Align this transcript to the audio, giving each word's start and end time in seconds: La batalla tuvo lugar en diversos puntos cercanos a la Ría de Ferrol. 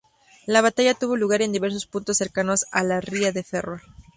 La 0.47 0.61
batalla 0.61 0.95
tuvo 0.95 1.15
lugar 1.15 1.43
en 1.43 1.51
diversos 1.51 1.85
puntos 1.85 2.17
cercanos 2.17 2.65
a 2.71 2.81
la 2.83 3.01
Ría 3.01 3.31
de 3.31 3.43
Ferrol. 3.43 3.83